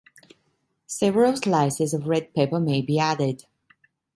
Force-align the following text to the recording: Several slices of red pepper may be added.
Several 0.87 1.35
slices 1.35 1.93
of 1.93 2.07
red 2.07 2.33
pepper 2.33 2.59
may 2.59 2.81
be 2.81 2.97
added. 2.97 3.45